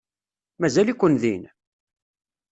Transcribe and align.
Mazal-iken 0.59 1.13
din? 1.21 1.43